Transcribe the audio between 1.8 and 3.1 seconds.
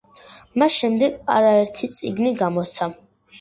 წიგნი გამოსცა.